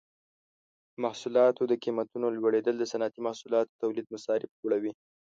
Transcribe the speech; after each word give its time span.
د 0.93 0.95
محصولاتو 1.03 1.61
د 1.67 1.73
قیمتونو 1.83 2.27
لوړیدل 2.37 2.75
د 2.77 2.83
صنعتي 2.91 3.19
محصولاتو 3.27 3.79
تولید 3.81 4.05
مصارف 4.15 4.49
لوړوي. 4.61 4.91